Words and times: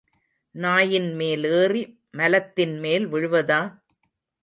நாயின் 0.55 1.15
மேல் 1.15 1.45
ஏறி 1.51 1.83
மலத்தின்மேல் 2.17 3.07
விழுவதா? 3.07 3.61